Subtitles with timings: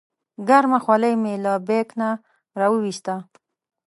[0.47, 2.09] ګرمه خولۍ مې له بیک نه
[2.59, 3.15] راوویسته.